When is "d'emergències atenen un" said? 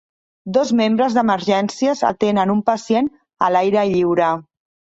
1.17-2.65